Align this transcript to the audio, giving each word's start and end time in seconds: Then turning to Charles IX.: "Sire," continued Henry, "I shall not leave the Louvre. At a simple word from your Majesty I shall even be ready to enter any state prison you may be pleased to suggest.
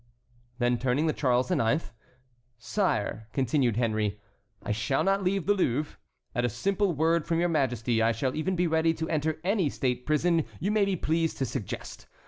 Then 0.57 0.79
turning 0.79 1.05
to 1.05 1.13
Charles 1.13 1.51
IX.: 1.51 1.91
"Sire," 2.57 3.27
continued 3.33 3.77
Henry, 3.77 4.19
"I 4.63 4.71
shall 4.71 5.03
not 5.03 5.23
leave 5.23 5.45
the 5.45 5.53
Louvre. 5.53 5.95
At 6.33 6.43
a 6.43 6.49
simple 6.49 6.91
word 6.93 7.27
from 7.27 7.39
your 7.39 7.49
Majesty 7.49 8.01
I 8.01 8.11
shall 8.11 8.35
even 8.35 8.55
be 8.55 8.65
ready 8.65 8.95
to 8.95 9.07
enter 9.09 9.39
any 9.43 9.69
state 9.69 10.07
prison 10.07 10.45
you 10.59 10.71
may 10.71 10.85
be 10.85 10.95
pleased 10.95 11.37
to 11.37 11.45
suggest. 11.45 12.07